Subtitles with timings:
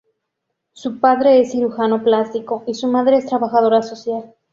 [0.73, 4.33] Su padre es cirujano plástico y su madre es trabajadora social.